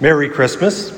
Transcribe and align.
Merry 0.00 0.28
Christmas. 0.28 0.92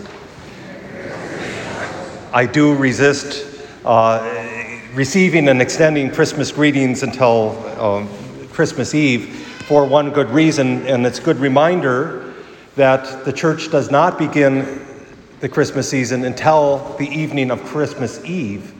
I 2.33 2.46
do 2.46 2.75
resist 2.75 3.46
uh, 3.84 4.80
receiving 4.95 5.49
and 5.49 5.61
extending 5.61 6.11
Christmas 6.11 6.50
greetings 6.50 7.03
until 7.03 7.51
um, 7.79 8.09
Christmas 8.53 8.95
Eve 8.95 9.35
for 9.67 9.85
one 9.85 10.11
good 10.12 10.30
reason, 10.30 10.87
and 10.87 11.04
it's 11.04 11.19
a 11.19 11.22
good 11.22 11.37
reminder 11.37 12.32
that 12.77 13.27
the 13.27 13.32
church 13.32 13.71
does 13.71 13.90
not 13.90 14.18
begin 14.18 14.80
the 15.40 15.48
Christmas 15.48 15.90
season 15.90 16.24
until 16.24 16.96
the 16.98 17.06
evening 17.06 17.50
of 17.50 17.62
Christmas 17.64 18.24
Eve 18.24 18.72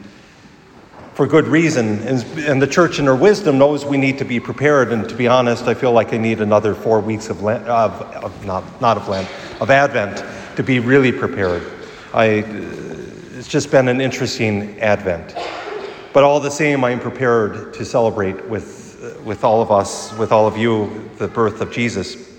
for 1.13 1.27
good 1.27 1.45
reason. 1.45 1.99
And, 1.99 2.23
and, 2.39 2.61
the 2.61 2.67
church, 2.67 2.97
in 2.97 3.05
her 3.05 3.15
wisdom, 3.15 3.59
knows 3.59 3.85
we 3.85 3.97
need 3.97 4.17
to 4.17 4.25
be 4.25 4.39
prepared. 4.39 4.91
And 4.91 5.07
to 5.09 5.15
be 5.15 5.27
honest, 5.27 5.65
I 5.65 5.75
feel 5.75 5.91
like 5.91 6.13
I 6.13 6.17
need 6.17 6.41
another 6.41 6.73
four 6.73 6.99
weeks 6.99 7.29
of, 7.29 7.43
Lent, 7.43 7.67
of, 7.67 8.01
of 8.15 8.45
not, 8.45 8.81
not 8.81 8.97
of 8.97 9.07
Lent, 9.07 9.27
of 9.59 9.69
Advent 9.69 10.23
to 10.55 10.63
be 10.63 10.79
really 10.79 11.11
prepared. 11.11 11.63
I, 12.13 12.43
it's 13.35 13.47
just 13.47 13.71
been 13.71 13.87
an 13.87 14.01
interesting 14.01 14.79
Advent. 14.79 15.35
But 16.13 16.23
all 16.23 16.39
the 16.39 16.51
same, 16.51 16.83
I 16.83 16.91
am 16.91 16.99
prepared 16.99 17.73
to 17.75 17.85
celebrate 17.85 18.47
with, 18.47 19.21
with 19.23 19.43
all 19.43 19.61
of 19.61 19.71
us, 19.71 20.11
with 20.17 20.31
all 20.31 20.47
of 20.47 20.57
you, 20.57 21.09
the 21.17 21.27
birth 21.27 21.61
of 21.61 21.71
Jesus. 21.71 22.31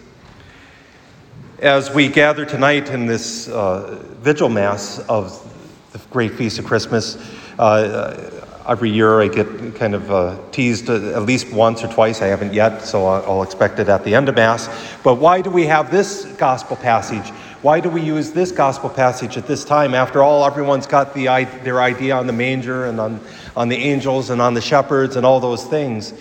As 1.60 1.92
we 1.92 2.08
gather 2.08 2.44
tonight 2.44 2.90
in 2.90 3.06
this 3.06 3.48
uh, 3.48 4.02
vigil 4.20 4.48
mass 4.48 4.98
of 5.08 5.44
the 5.92 5.98
great 6.10 6.34
feast 6.34 6.58
of 6.58 6.64
Christmas, 6.64 7.16
uh, 7.58 8.46
every 8.68 8.90
year 8.90 9.22
I 9.22 9.28
get 9.28 9.74
kind 9.76 9.94
of 9.94 10.10
uh, 10.10 10.38
teased 10.52 10.90
at 10.90 11.22
least 11.22 11.50
once 11.50 11.82
or 11.82 11.88
twice. 11.88 12.20
I 12.20 12.26
haven't 12.26 12.52
yet, 12.52 12.82
so 12.82 13.06
I'll 13.06 13.42
expect 13.42 13.78
it 13.78 13.88
at 13.88 14.04
the 14.04 14.14
end 14.14 14.28
of 14.28 14.36
Mass. 14.36 14.68
But 15.02 15.14
why 15.14 15.40
do 15.40 15.48
we 15.48 15.66
have 15.66 15.90
this 15.90 16.26
gospel 16.36 16.76
passage? 16.76 17.30
Why 17.62 17.80
do 17.80 17.88
we 17.88 18.02
use 18.02 18.30
this 18.30 18.52
gospel 18.52 18.90
passage 18.90 19.38
at 19.38 19.46
this 19.46 19.64
time? 19.64 19.94
After 19.94 20.22
all, 20.22 20.44
everyone's 20.44 20.86
got 20.86 21.14
the, 21.14 21.24
their 21.64 21.80
idea 21.80 22.14
on 22.14 22.26
the 22.26 22.32
manger 22.32 22.86
and 22.86 23.00
on, 23.00 23.20
on 23.56 23.68
the 23.68 23.76
angels 23.76 24.30
and 24.30 24.40
on 24.40 24.52
the 24.54 24.60
shepherds 24.60 25.16
and 25.16 25.24
all 25.24 25.40
those 25.40 25.64
things. 25.64 26.12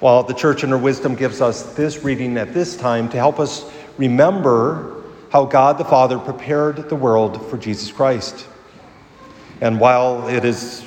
Well, 0.00 0.22
the 0.22 0.34
church 0.34 0.64
in 0.64 0.70
her 0.70 0.78
wisdom 0.78 1.14
gives 1.14 1.40
us 1.40 1.74
this 1.74 2.02
reading 2.02 2.36
at 2.38 2.54
this 2.54 2.74
time 2.74 3.08
to 3.10 3.18
help 3.18 3.38
us 3.38 3.70
remember 3.98 5.04
how 5.30 5.44
God 5.44 5.78
the 5.78 5.84
Father 5.84 6.18
prepared 6.18 6.88
the 6.88 6.96
world 6.96 7.48
for 7.48 7.58
Jesus 7.58 7.92
Christ. 7.92 8.46
And 9.60 9.78
while 9.78 10.26
it 10.26 10.44
is 10.44 10.84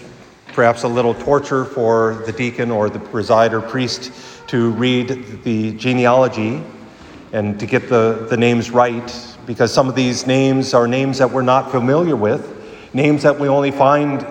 perhaps 0.55 0.83
a 0.83 0.87
little 0.87 1.13
torture 1.13 1.65
for 1.65 2.23
the 2.25 2.31
deacon 2.31 2.71
or 2.71 2.89
the 2.89 2.97
presider 2.97 3.61
priest 3.69 4.11
to 4.47 4.71
read 4.71 5.43
the 5.43 5.73
genealogy 5.73 6.63
and 7.33 7.59
to 7.59 7.65
get 7.65 7.89
the, 7.89 8.25
the 8.29 8.37
names 8.37 8.71
right, 8.71 9.35
because 9.45 9.73
some 9.73 9.89
of 9.89 9.95
these 9.95 10.25
names 10.25 10.73
are 10.73 10.87
names 10.87 11.17
that 11.17 11.29
we're 11.29 11.41
not 11.41 11.69
familiar 11.71 12.15
with, 12.15 12.49
names 12.93 13.21
that 13.23 13.37
we 13.37 13.49
only 13.49 13.69
find 13.69 14.25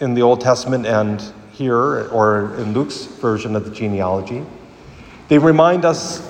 in 0.00 0.14
the 0.14 0.22
Old 0.22 0.40
Testament 0.40 0.86
and 0.86 1.22
here, 1.52 2.08
or 2.08 2.54
in 2.56 2.72
Luke's 2.72 3.04
version 3.04 3.54
of 3.54 3.64
the 3.64 3.70
genealogy. 3.70 4.46
They 5.28 5.36
remind 5.36 5.84
us 5.84 6.26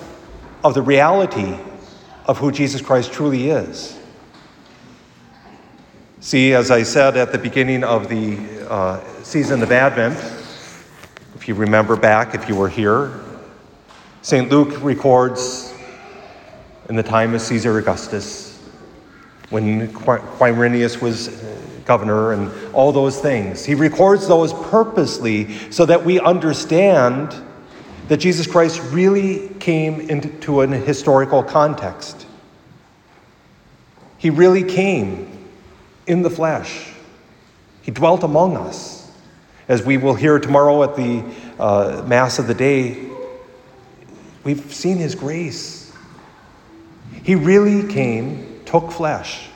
of 0.64 0.74
the 0.74 0.82
reality 0.82 1.56
of 2.26 2.38
who 2.38 2.50
Jesus 2.50 2.82
Christ 2.82 3.12
truly 3.12 3.50
is. 3.50 3.96
See, 6.20 6.54
as 6.54 6.72
I 6.72 6.82
said 6.82 7.16
at 7.16 7.30
the 7.30 7.38
beginning 7.38 7.84
of 7.84 8.08
the 8.08 8.36
uh, 8.68 9.00
season 9.28 9.62
of 9.62 9.70
Advent, 9.70 10.16
if 11.34 11.46
you 11.46 11.54
remember 11.54 11.96
back, 11.96 12.34
if 12.34 12.48
you 12.48 12.56
were 12.56 12.70
here, 12.70 13.12
St. 14.22 14.48
Luke 14.48 14.82
records 14.82 15.74
in 16.88 16.96
the 16.96 17.02
time 17.02 17.34
of 17.34 17.42
Caesar 17.42 17.76
Augustus, 17.76 18.58
when 19.50 19.92
Quirinius 19.92 21.02
was 21.02 21.28
uh, 21.28 21.60
governor, 21.84 22.32
and 22.32 22.50
all 22.74 22.90
those 22.90 23.20
things. 23.20 23.66
He 23.66 23.74
records 23.74 24.26
those 24.26 24.54
purposely 24.70 25.52
so 25.70 25.84
that 25.84 26.02
we 26.02 26.18
understand 26.20 27.36
that 28.08 28.16
Jesus 28.16 28.46
Christ 28.46 28.80
really 28.92 29.50
came 29.60 30.00
into 30.08 30.62
an 30.62 30.72
historical 30.72 31.42
context. 31.42 32.26
He 34.16 34.30
really 34.30 34.64
came 34.64 35.50
in 36.06 36.22
the 36.22 36.30
flesh. 36.30 36.94
He 37.82 37.90
dwelt 37.90 38.22
among 38.22 38.56
us. 38.56 38.97
As 39.68 39.82
we 39.82 39.98
will 39.98 40.14
hear 40.14 40.38
tomorrow 40.38 40.82
at 40.82 40.96
the 40.96 41.22
uh, 41.58 42.02
Mass 42.06 42.38
of 42.38 42.46
the 42.46 42.54
Day, 42.54 43.06
we've 44.42 44.72
seen 44.72 44.96
His 44.96 45.14
grace. 45.14 45.92
He 47.22 47.34
really 47.34 47.86
came, 47.92 48.62
took 48.64 48.90
flesh. 48.90 49.46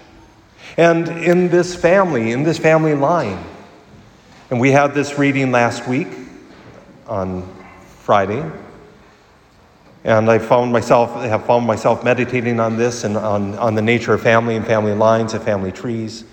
And 0.76 1.08
in 1.08 1.48
this 1.48 1.74
family, 1.74 2.32
in 2.32 2.42
this 2.42 2.58
family 2.58 2.94
line, 2.94 3.42
and 4.50 4.60
we 4.60 4.70
had 4.70 4.92
this 4.92 5.18
reading 5.18 5.50
last 5.50 5.88
week 5.88 6.08
on 7.06 7.48
Friday, 8.00 8.44
and 10.04 10.30
I 10.30 10.38
found 10.38 10.74
myself, 10.74 11.16
I 11.16 11.26
have 11.28 11.46
found 11.46 11.66
myself 11.66 12.04
meditating 12.04 12.60
on 12.60 12.76
this 12.76 13.04
and 13.04 13.16
on, 13.16 13.54
on 13.56 13.74
the 13.74 13.82
nature 13.82 14.12
of 14.12 14.20
family 14.20 14.56
and 14.56 14.66
family 14.66 14.92
lines 14.92 15.32
and 15.32 15.42
family 15.42 15.72
trees. 15.72 16.24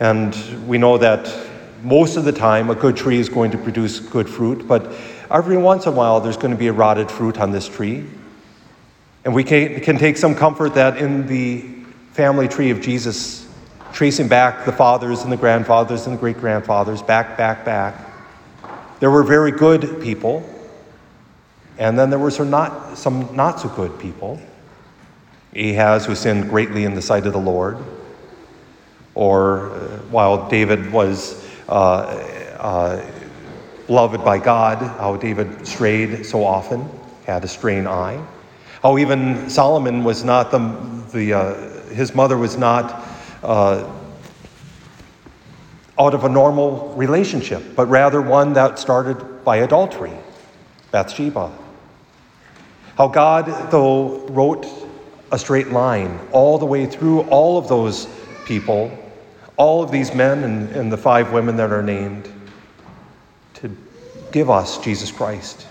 And 0.00 0.36
we 0.68 0.76
know 0.76 0.98
that 0.98 1.47
most 1.82 2.16
of 2.16 2.24
the 2.24 2.32
time, 2.32 2.70
a 2.70 2.74
good 2.74 2.96
tree 2.96 3.18
is 3.18 3.28
going 3.28 3.50
to 3.52 3.58
produce 3.58 4.00
good 4.00 4.28
fruit, 4.28 4.66
but 4.66 4.92
every 5.30 5.56
once 5.56 5.86
in 5.86 5.92
a 5.92 5.96
while, 5.96 6.20
there's 6.20 6.36
going 6.36 6.50
to 6.50 6.56
be 6.56 6.68
a 6.68 6.72
rotted 6.72 7.10
fruit 7.10 7.38
on 7.38 7.50
this 7.50 7.68
tree. 7.68 8.04
And 9.24 9.34
we 9.34 9.44
can, 9.44 9.80
can 9.80 9.98
take 9.98 10.16
some 10.16 10.34
comfort 10.34 10.74
that 10.74 10.96
in 10.98 11.26
the 11.26 11.62
family 12.12 12.48
tree 12.48 12.70
of 12.70 12.80
Jesus, 12.80 13.48
tracing 13.92 14.28
back 14.28 14.64
the 14.64 14.72
fathers 14.72 15.22
and 15.22 15.32
the 15.32 15.36
grandfathers 15.36 16.06
and 16.06 16.16
the 16.16 16.20
great 16.20 16.38
grandfathers, 16.38 17.02
back, 17.02 17.36
back, 17.36 17.64
back, 17.64 18.08
there 19.00 19.10
were 19.10 19.22
very 19.22 19.52
good 19.52 20.02
people, 20.02 20.48
and 21.78 21.98
then 21.98 22.10
there 22.10 22.18
were 22.18 22.30
some 22.30 22.50
not, 22.50 22.98
some 22.98 23.34
not 23.36 23.60
so 23.60 23.68
good 23.68 23.98
people. 23.98 24.40
Ahaz, 25.54 26.06
who 26.06 26.14
sinned 26.14 26.50
greatly 26.50 26.84
in 26.84 26.94
the 26.94 27.02
sight 27.02 27.26
of 27.26 27.32
the 27.32 27.40
Lord, 27.40 27.78
or 29.14 29.70
uh, 29.70 29.78
while 30.10 30.48
David 30.48 30.92
was 30.92 31.37
uh, 31.68 31.72
uh, 32.58 33.10
loved 33.88 34.24
by 34.24 34.38
God, 34.38 34.78
how 34.78 35.16
David 35.16 35.66
strayed 35.66 36.24
so 36.24 36.44
often, 36.44 36.88
had 37.26 37.44
a 37.44 37.48
straying 37.48 37.86
eye. 37.86 38.24
How 38.82 38.98
even 38.98 39.50
Solomon 39.50 40.04
was 40.04 40.24
not 40.24 40.50
the, 40.50 40.58
the 41.12 41.32
uh, 41.32 41.54
his 41.94 42.14
mother 42.14 42.38
was 42.38 42.56
not 42.56 43.04
out 45.98 46.14
of 46.14 46.24
a 46.24 46.28
normal 46.28 46.94
relationship, 46.94 47.62
but 47.74 47.86
rather 47.88 48.22
one 48.22 48.52
that 48.52 48.78
started 48.78 49.44
by 49.44 49.56
adultery, 49.56 50.12
Bathsheba. 50.92 51.50
How 52.96 53.08
God, 53.08 53.70
though, 53.70 54.26
wrote 54.28 54.66
a 55.32 55.38
straight 55.38 55.68
line 55.68 56.18
all 56.32 56.58
the 56.58 56.66
way 56.66 56.86
through 56.86 57.22
all 57.22 57.58
of 57.58 57.68
those 57.68 58.06
people 58.44 58.96
all 59.58 59.82
of 59.82 59.90
these 59.90 60.14
men 60.14 60.44
and, 60.44 60.70
and 60.70 60.90
the 60.90 60.96
five 60.96 61.32
women 61.32 61.56
that 61.56 61.70
are 61.72 61.82
named 61.82 62.32
to 63.54 63.76
give 64.32 64.48
us 64.48 64.78
Jesus 64.78 65.12
Christ. 65.12 65.66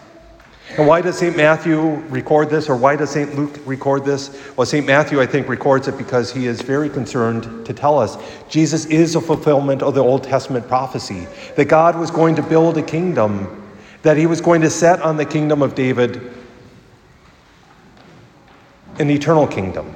And 0.78 0.86
why 0.86 1.02
does 1.02 1.18
St. 1.18 1.36
Matthew 1.36 1.80
record 2.10 2.50
this, 2.50 2.68
or 2.68 2.76
why 2.76 2.98
does 2.98 3.12
St. 3.12 3.34
Luke 3.36 3.58
record 3.66 4.04
this? 4.04 4.38
Well, 4.58 4.66
St. 4.66 4.86
Matthew, 4.86 5.22
I 5.22 5.26
think, 5.26 5.48
records 5.48 5.88
it 5.88 5.98
because 5.98 6.34
he 6.34 6.46
is 6.46 6.62
very 6.62 6.90
concerned 6.90 7.66
to 7.66 7.74
tell 7.74 7.98
us 7.98 8.18
Jesus 8.50 8.86
is 8.86 9.16
a 9.16 9.22
fulfillment 9.22 9.82
of 9.82 9.96
the 9.96 10.04
Old 10.04 10.26
Testament 10.26 10.68
prophecy 10.68 11.26
that 11.56 11.66
God 11.66 11.98
was 11.98 12.12
going 12.12 12.36
to 12.36 12.44
build 12.44 12.78
a 12.78 12.84
kingdom, 12.84 13.64
that 14.02 14.18
he 14.18 14.26
was 14.26 14.42
going 14.42 14.62
to 14.62 14.70
set 14.70 15.02
on 15.02 15.16
the 15.16 15.26
kingdom 15.26 15.62
of 15.62 15.74
David 15.74 16.34
an 19.00 19.10
eternal 19.10 19.48
kingdom, 19.48 19.96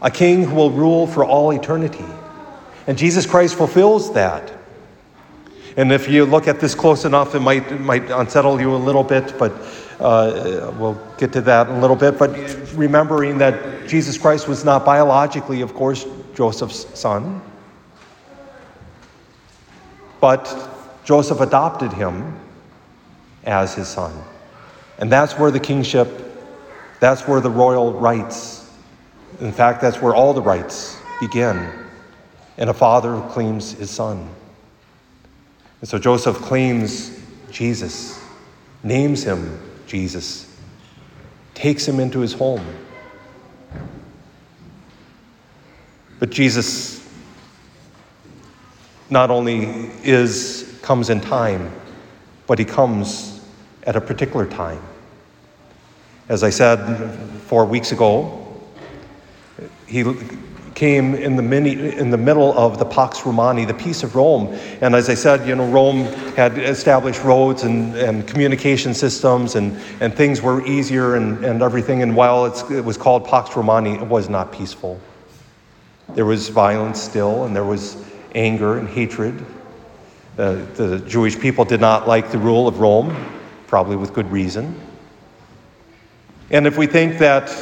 a 0.00 0.10
king 0.10 0.44
who 0.44 0.54
will 0.54 0.70
rule 0.70 1.08
for 1.08 1.24
all 1.24 1.50
eternity. 1.50 2.04
And 2.86 2.98
Jesus 2.98 3.26
Christ 3.26 3.54
fulfills 3.54 4.12
that. 4.14 4.52
And 5.76 5.92
if 5.92 6.08
you 6.08 6.24
look 6.26 6.48
at 6.48 6.60
this 6.60 6.74
close 6.74 7.04
enough, 7.04 7.34
it 7.34 7.40
might, 7.40 7.70
it 7.70 7.80
might 7.80 8.10
unsettle 8.10 8.60
you 8.60 8.74
a 8.74 8.76
little 8.76 9.04
bit, 9.04 9.38
but 9.38 9.52
uh, 10.00 10.72
we'll 10.78 11.00
get 11.16 11.32
to 11.32 11.40
that 11.42 11.68
in 11.68 11.76
a 11.76 11.80
little 11.80 11.96
bit. 11.96 12.18
But 12.18 12.36
remembering 12.74 13.38
that 13.38 13.88
Jesus 13.88 14.18
Christ 14.18 14.48
was 14.48 14.64
not 14.64 14.84
biologically, 14.84 15.62
of 15.62 15.72
course, 15.74 16.06
Joseph's 16.34 16.98
son, 16.98 17.40
but 20.20 20.68
Joseph 21.04 21.40
adopted 21.40 21.92
him 21.92 22.38
as 23.44 23.74
his 23.74 23.88
son. 23.88 24.12
And 24.98 25.10
that's 25.10 25.38
where 25.38 25.50
the 25.50 25.60
kingship, 25.60 26.08
that's 27.00 27.26
where 27.26 27.40
the 27.40 27.50
royal 27.50 27.92
rights, 27.92 28.70
in 29.40 29.52
fact, 29.52 29.80
that's 29.80 30.02
where 30.02 30.14
all 30.14 30.34
the 30.34 30.42
rights 30.42 30.98
begin 31.20 31.82
and 32.58 32.68
a 32.70 32.74
father 32.74 33.20
claims 33.30 33.72
his 33.72 33.90
son. 33.90 34.28
And 35.80 35.88
so 35.88 35.98
Joseph 35.98 36.36
claims 36.36 37.18
Jesus, 37.50 38.24
names 38.82 39.24
him 39.24 39.60
Jesus, 39.86 40.48
takes 41.54 41.86
him 41.86 42.00
into 42.00 42.20
his 42.20 42.32
home. 42.32 42.64
But 46.18 46.30
Jesus 46.30 47.06
not 49.10 49.30
only 49.30 49.90
is 50.02 50.78
comes 50.82 51.10
in 51.10 51.20
time, 51.20 51.70
but 52.46 52.58
he 52.58 52.64
comes 52.64 53.40
at 53.84 53.96
a 53.96 54.00
particular 54.00 54.46
time. 54.46 54.82
As 56.28 56.42
I 56.42 56.50
said 56.50 57.12
four 57.42 57.66
weeks 57.66 57.92
ago, 57.92 58.38
he 59.86 60.02
came 60.82 61.14
in 61.14 61.36
the, 61.36 61.42
mini, 61.42 61.96
in 61.96 62.10
the 62.10 62.16
middle 62.16 62.58
of 62.58 62.76
the 62.76 62.84
Pax 62.84 63.24
Romana, 63.24 63.64
the 63.64 63.72
peace 63.72 64.02
of 64.02 64.16
Rome. 64.16 64.48
And 64.80 64.96
as 64.96 65.08
I 65.08 65.14
said, 65.14 65.46
you 65.46 65.54
know, 65.54 65.70
Rome 65.70 66.06
had 66.34 66.58
established 66.58 67.22
roads 67.22 67.62
and, 67.62 67.94
and 67.94 68.26
communication 68.26 68.92
systems, 68.92 69.54
and, 69.54 69.80
and 70.00 70.12
things 70.12 70.42
were 70.42 70.66
easier 70.66 71.14
and, 71.14 71.44
and 71.44 71.62
everything. 71.62 72.02
And 72.02 72.16
while 72.16 72.46
it 72.46 72.84
was 72.84 72.96
called 72.96 73.24
Pax 73.24 73.54
Romana, 73.54 73.90
it 73.90 74.08
was 74.08 74.28
not 74.28 74.50
peaceful. 74.50 74.98
There 76.16 76.24
was 76.24 76.48
violence 76.48 77.00
still, 77.00 77.44
and 77.44 77.54
there 77.54 77.62
was 77.62 77.96
anger 78.34 78.76
and 78.76 78.88
hatred. 78.88 79.40
Uh, 80.36 80.64
the 80.74 81.00
Jewish 81.06 81.38
people 81.38 81.64
did 81.64 81.80
not 81.80 82.08
like 82.08 82.32
the 82.32 82.38
rule 82.38 82.66
of 82.66 82.80
Rome, 82.80 83.14
probably 83.68 83.94
with 83.94 84.12
good 84.12 84.28
reason. 84.32 84.74
And 86.50 86.66
if 86.66 86.76
we 86.76 86.88
think 86.88 87.18
that 87.18 87.54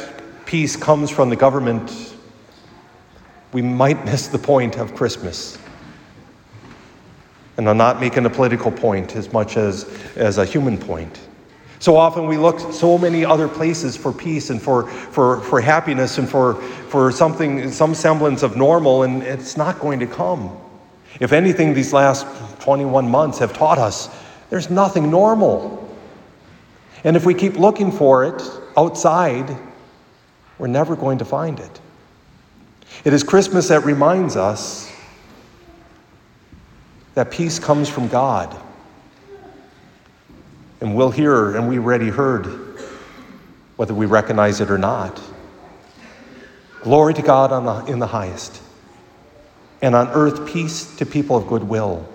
peace 0.47 0.75
comes 0.75 1.11
from 1.11 1.29
the 1.29 1.35
government, 1.35 2.10
we 3.53 3.61
might 3.61 4.03
miss 4.05 4.27
the 4.27 4.39
point 4.39 4.77
of 4.77 4.95
Christmas. 4.95 5.57
And 7.57 7.69
I'm 7.69 7.77
not 7.77 7.99
making 7.99 8.25
a 8.25 8.29
political 8.29 8.71
point 8.71 9.15
as 9.15 9.31
much 9.33 9.57
as, 9.57 9.85
as 10.15 10.37
a 10.37 10.45
human 10.45 10.77
point. 10.77 11.19
So 11.79 11.97
often 11.97 12.27
we 12.27 12.37
look 12.37 12.59
so 12.71 12.97
many 12.97 13.25
other 13.25 13.47
places 13.47 13.97
for 13.97 14.13
peace 14.13 14.51
and 14.51 14.61
for, 14.61 14.87
for, 14.87 15.41
for 15.41 15.59
happiness 15.59 16.17
and 16.17 16.29
for, 16.29 16.55
for 16.89 17.11
something, 17.11 17.71
some 17.71 17.95
semblance 17.95 18.43
of 18.43 18.55
normal, 18.55 19.03
and 19.03 19.23
it's 19.23 19.57
not 19.57 19.79
going 19.79 19.99
to 19.99 20.07
come. 20.07 20.55
If 21.19 21.33
anything, 21.33 21.73
these 21.73 21.91
last 21.91 22.25
21 22.61 23.09
months 23.09 23.39
have 23.39 23.53
taught 23.53 23.79
us 23.79 24.09
there's 24.51 24.69
nothing 24.69 25.09
normal. 25.09 25.89
And 27.05 27.15
if 27.15 27.25
we 27.25 27.33
keep 27.33 27.55
looking 27.55 27.89
for 27.89 28.25
it 28.25 28.43
outside, 28.77 29.57
we're 30.59 30.67
never 30.67 30.95
going 30.95 31.17
to 31.19 31.25
find 31.25 31.59
it. 31.59 31.79
It 33.03 33.13
is 33.13 33.23
Christmas 33.23 33.69
that 33.69 33.83
reminds 33.83 34.35
us 34.35 34.91
that 37.15 37.31
peace 37.31 37.57
comes 37.57 37.89
from 37.89 38.07
God. 38.07 38.55
And 40.79 40.95
we'll 40.95 41.11
hear, 41.11 41.55
and 41.55 41.67
we 41.67 41.79
already 41.79 42.09
heard, 42.09 42.45
whether 43.75 43.93
we 43.93 44.05
recognize 44.05 44.61
it 44.61 44.69
or 44.69 44.77
not. 44.77 45.19
Glory 46.83 47.15
to 47.15 47.21
God 47.21 47.49
the, 47.49 47.91
in 47.91 47.99
the 47.99 48.07
highest, 48.07 48.61
and 49.81 49.95
on 49.95 50.07
earth 50.09 50.47
peace 50.47 50.95
to 50.97 51.05
people 51.05 51.37
of 51.37 51.47
goodwill, 51.47 52.07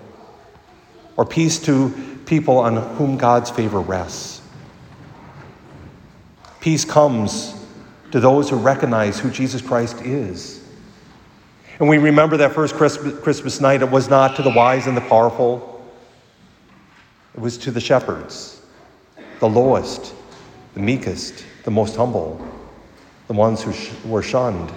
or 1.17 1.25
peace 1.25 1.59
to 1.59 2.21
people 2.25 2.59
on 2.59 2.77
whom 2.95 3.17
God's 3.17 3.49
favor 3.49 3.79
rests. 3.79 4.41
Peace 6.61 6.85
comes 6.85 7.53
to 8.11 8.19
those 8.21 8.49
who 8.49 8.55
recognize 8.55 9.19
who 9.19 9.29
Jesus 9.29 9.61
Christ 9.61 10.01
is 10.01 10.66
and 11.79 11.87
we 11.87 11.97
remember 11.97 12.37
that 12.37 12.53
first 12.53 12.75
Christmas, 12.75 13.61
night, 13.61 13.81
it 13.81 13.89
was 13.89 14.09
not 14.09 14.35
to 14.37 14.41
the 14.41 14.49
wise 14.49 14.87
and 14.87 14.97
the 14.97 15.01
powerful, 15.01 15.85
it 17.35 17.39
was 17.39 17.57
to 17.59 17.71
the 17.71 17.79
shepherds, 17.79 18.61
the 19.39 19.47
lowest, 19.47 20.13
the 20.73 20.79
meekest, 20.79 21.45
the 21.63 21.71
most 21.71 21.95
humble, 21.95 22.45
the 23.27 23.33
ones 23.33 23.61
who 23.61 23.73
sh- 23.73 23.91
were 24.05 24.23
shunned. 24.23 24.71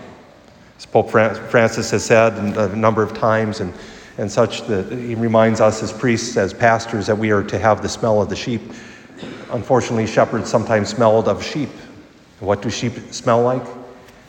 As 0.76 0.86
Pope 0.86 1.10
Francis 1.10 1.90
has 1.90 2.04
said 2.04 2.34
a 2.56 2.74
number 2.76 3.02
of 3.02 3.14
times, 3.14 3.60
and, 3.60 3.72
and 4.18 4.30
such 4.30 4.66
that 4.66 4.90
he 4.90 5.14
reminds 5.14 5.60
us 5.60 5.82
as 5.82 5.92
priests, 5.92 6.36
as 6.36 6.52
pastors, 6.52 7.06
that 7.06 7.16
we 7.16 7.30
are 7.30 7.42
to 7.44 7.58
have 7.58 7.82
the 7.82 7.88
smell 7.88 8.20
of 8.20 8.28
the 8.28 8.36
sheep. 8.36 8.60
Unfortunately, 9.50 10.06
shepherds 10.06 10.50
sometimes 10.50 10.88
smelled 10.88 11.28
of 11.28 11.44
sheep. 11.44 11.70
What 12.40 12.62
do 12.62 12.70
sheep 12.70 12.94
smell 13.12 13.42
like? 13.42 13.64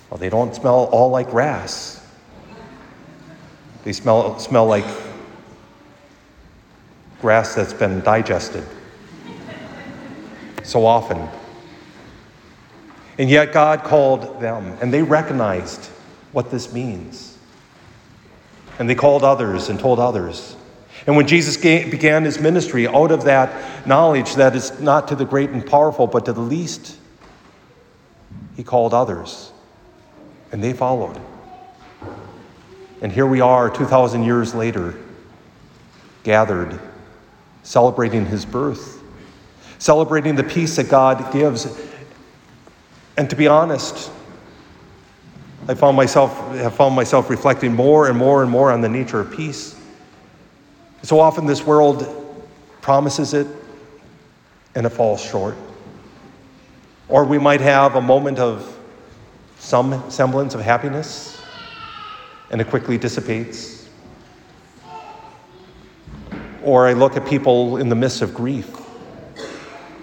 Well, 0.09 0.18
they 0.18 0.29
don't 0.29 0.53
smell 0.53 0.89
all 0.91 1.09
like 1.09 1.29
grass. 1.29 2.00
They 3.83 3.94
smell, 3.94 4.38
smell 4.39 4.66
like 4.66 4.86
grass 7.22 7.56
that's 7.56 7.74
been 7.74 8.01
digested 8.01 8.66
so 10.63 10.86
often. 10.86 11.28
And 13.18 13.30
yet 13.30 13.54
God 13.54 13.83
called 13.83 14.39
them, 14.42 14.78
and 14.81 14.94
they 14.94 15.04
recognized 15.04 15.88
what 16.31 16.50
this 16.50 16.74
means. 16.74 17.38
And 18.80 18.89
they 18.89 18.95
called 18.95 19.24
others 19.24 19.69
and 19.69 19.80
told 19.80 20.00
others. 20.00 20.56
And 21.06 21.16
when 21.16 21.28
Jesus 21.28 21.57
began 21.57 22.24
his 22.24 22.39
ministry, 22.39 22.88
out 22.88 23.12
of 23.12 23.24
that 23.25 23.88
knowledge 23.88 24.36
that 24.36 24.56
it's 24.56 24.80
not 24.80 25.07
to 25.10 25.16
the 25.16 25.25
great 25.25 25.50
and 25.50 25.66
powerful, 25.66 26.07
but 26.07 26.25
to 26.25 26.33
the 26.33 26.42
least, 26.42 26.98
he 28.56 28.63
called 28.63 28.94
others. 28.94 29.51
And 30.51 30.63
they 30.63 30.74
followed. 30.74 31.19
And 33.01 33.12
here 33.12 33.25
we 33.25 33.42
are, 33.42 33.69
2,000 33.69 34.24
years 34.24 34.53
later, 34.53 34.95
gathered, 36.24 36.80
celebrating 37.63 38.27
his 38.27 38.45
birth, 38.45 39.01
celebrating 39.80 40.36
the 40.36 40.44
peace 40.44 40.75
that 40.75 40.88
God 40.88 41.33
gives. 41.33 41.80
And 43.18 43.27
to 43.30 43.36
be 43.36 43.48
honest, 43.48 44.12
I 45.68 45.74
found 45.74 45.98
myself, 45.98 46.38
have 46.56 46.75
found 46.75 46.95
myself 46.95 47.30
reflecting 47.30 47.74
more 47.74 48.07
and 48.07 48.18
more 48.18 48.44
and 48.44 48.51
more 48.51 48.71
on 48.71 48.81
the 48.81 48.89
nature 48.89 49.19
of 49.19 49.31
peace. 49.31 49.75
So 51.01 51.19
often 51.19 51.47
this 51.47 51.65
world 51.65 52.06
promises 52.81 53.33
it 53.33 53.47
and 54.75 54.86
it 54.86 54.89
falls 54.89 55.24
short. 55.24 55.56
Or 57.09 57.25
we 57.25 57.39
might 57.39 57.62
have 57.62 57.95
a 57.95 58.01
moment 58.01 58.38
of 58.38 58.77
some 59.57 60.09
semblance 60.09 60.54
of 60.54 60.62
happiness 60.62 61.31
and 62.51 62.62
it 62.62 62.68
quickly 62.68 62.98
dissipates. 62.98 63.89
Or 66.63 66.88
I 66.88 66.94
look 66.94 67.18
at 67.18 67.25
people 67.25 67.77
in 67.77 67.89
the 67.89 67.95
midst 67.95 68.21
of 68.21 68.33
grief 68.33 68.69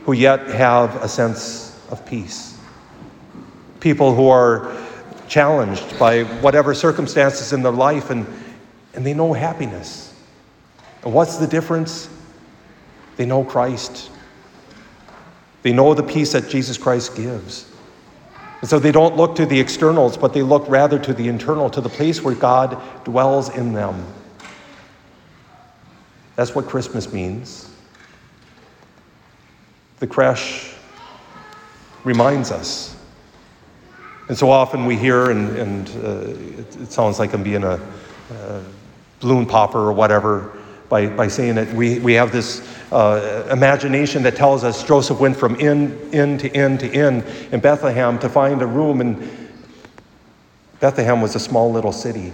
who 0.05 0.13
yet 0.13 0.47
have 0.49 0.97
a 1.03 1.09
sense 1.09 1.81
of 1.91 2.05
peace. 2.07 2.59
People 3.81 4.15
who 4.15 4.29
are 4.29 4.75
challenged 5.29 5.99
by 5.99 6.25
whatever 6.25 6.75
circumstances 6.75 7.53
in 7.53 7.63
their 7.63 7.71
life 7.71 8.11
and, 8.11 8.27
and 8.95 9.05
they 9.07 9.15
know 9.15 9.35
happiness. 9.35 10.15
And 11.05 11.13
what's 11.13 11.37
the 11.37 11.47
difference? 11.47 12.09
They 13.17 13.27
know 13.27 13.45
Christ. 13.45 14.11
They 15.63 15.73
know 15.73 15.93
the 15.93 16.03
peace 16.03 16.33
that 16.33 16.49
Jesus 16.49 16.79
Christ 16.79 17.15
gives. 17.15 17.68
And 18.61 18.69
so 18.69 18.79
they 18.79 18.93
don't 18.93 19.17
look 19.17 19.37
to 19.37 19.47
the 19.47 19.59
externals, 19.59 20.17
but 20.17 20.33
they 20.33 20.43
look 20.43 20.69
rather 20.69 20.99
to 20.99 21.15
the 21.15 21.29
internal, 21.29 21.71
to 21.71 21.81
the 21.81 21.89
place 21.89 22.23
where 22.23 22.35
God 22.35 22.81
dwells 23.05 23.55
in 23.55 23.73
them. 23.73 24.05
That's 26.35 26.55
what 26.55 26.67
Christmas 26.67 27.13
means. 27.13 27.71
The 30.01 30.07
creche 30.07 30.75
reminds 32.05 32.51
us. 32.51 32.97
And 34.29 34.37
so 34.37 34.51
often 34.51 34.87
we 34.87 34.97
hear, 34.97 35.31
and, 35.31 35.57
and 35.57 35.89
uh, 36.05 36.61
it, 36.61 36.77
it, 36.83 36.93
sounds 36.93 37.19
like 37.19 37.33
I'm 37.33 37.43
being 37.43 37.65
a, 37.65 37.81
a 38.31 38.63
balloon 39.21 39.47
popper 39.47 39.79
or 39.79 39.93
whatever 39.93 40.57
by, 40.89 41.09
by 41.09 41.29
saying 41.29 41.59
it. 41.59 41.73
We, 41.75 41.99
we 41.99 42.13
have 42.15 42.31
this 42.31 42.61
uh, 42.91 43.47
imagination 43.51 44.23
that 44.23 44.37
tells 44.37 44.65
us 44.65 44.83
Joseph 44.85 45.21
went 45.21 45.37
from 45.37 45.57
inn, 45.61 46.11
inn 46.13 46.39
to 46.39 46.49
inn 46.53 46.79
to 46.79 46.91
inn 46.91 47.23
in 47.53 47.61
Bethlehem 47.61 48.19
to 48.21 48.29
find 48.29 48.63
a 48.63 48.67
room, 48.67 49.01
and 49.01 49.51
Bethlehem 50.81 51.21
was 51.21 51.35
a 51.35 51.41
small 51.41 51.71
little 51.71 51.93
city. 51.93 52.33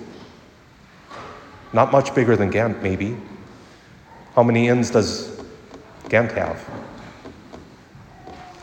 Not 1.73 1.91
much 1.91 2.15
bigger 2.15 2.37
than 2.37 2.51
Ghent, 2.51 2.83
maybe. 2.83 3.17
How 4.37 4.43
many 4.43 4.69
inns 4.69 4.91
does 4.91 5.41
Ghent 6.09 6.33
have? 6.33 6.65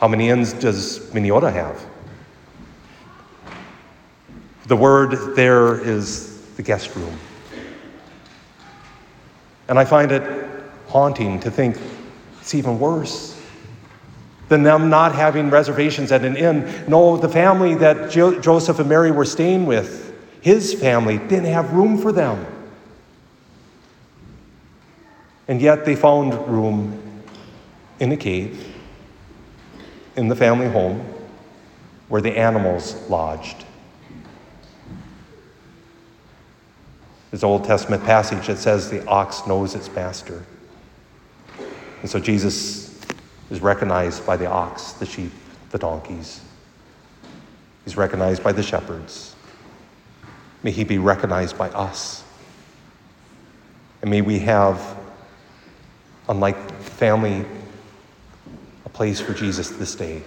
How 0.00 0.08
many 0.08 0.30
inns 0.30 0.52
does 0.52 1.12
Minnesota 1.12 1.50
have? 1.50 1.84
The 4.66 4.76
word 4.76 5.36
there 5.36 5.78
is 5.78 6.46
the 6.56 6.62
guest 6.62 6.94
room. 6.96 7.18
And 9.68 9.78
I 9.78 9.84
find 9.84 10.10
it 10.10 10.41
haunting 10.92 11.40
to 11.40 11.50
think 11.50 11.78
it's 12.40 12.54
even 12.54 12.78
worse 12.78 13.40
than 14.48 14.62
them 14.62 14.90
not 14.90 15.14
having 15.14 15.48
reservations 15.48 16.12
at 16.12 16.22
an 16.24 16.36
inn. 16.36 16.84
No, 16.86 17.16
the 17.16 17.28
family 17.28 17.74
that 17.76 18.10
jo- 18.10 18.38
Joseph 18.38 18.78
and 18.78 18.88
Mary 18.88 19.10
were 19.10 19.24
staying 19.24 19.64
with, 19.64 20.14
his 20.42 20.74
family, 20.74 21.16
didn't 21.16 21.46
have 21.46 21.72
room 21.72 21.96
for 21.96 22.12
them. 22.12 22.44
And 25.48 25.62
yet 25.62 25.86
they 25.86 25.96
found 25.96 26.34
room 26.46 27.22
in 27.98 28.12
a 28.12 28.16
cave 28.16 28.74
in 30.16 30.28
the 30.28 30.36
family 30.36 30.68
home 30.68 31.00
where 32.08 32.20
the 32.20 32.36
animals 32.36 32.94
lodged. 33.08 33.64
There's 37.30 37.42
an 37.42 37.48
Old 37.48 37.64
Testament 37.64 38.04
passage 38.04 38.48
that 38.48 38.58
says 38.58 38.90
the 38.90 39.02
ox 39.06 39.46
knows 39.46 39.74
its 39.74 39.90
master. 39.94 40.44
And 42.02 42.10
so 42.10 42.18
Jesus 42.18 43.00
is 43.50 43.60
recognized 43.60 44.26
by 44.26 44.36
the 44.36 44.46
ox, 44.46 44.92
the 44.92 45.06
sheep, 45.06 45.30
the 45.70 45.78
donkeys. 45.78 46.40
He's 47.84 47.96
recognized 47.96 48.42
by 48.42 48.52
the 48.52 48.62
shepherds. 48.62 49.34
May 50.64 50.72
he 50.72 50.84
be 50.84 50.98
recognized 50.98 51.56
by 51.56 51.70
us. 51.70 52.24
And 54.00 54.10
may 54.10 54.20
we 54.20 54.40
have, 54.40 54.96
unlike 56.28 56.56
family, 56.80 57.44
a 58.84 58.88
place 58.88 59.20
for 59.20 59.32
Jesus 59.32 59.70
this 59.70 59.94
day. 59.94 60.22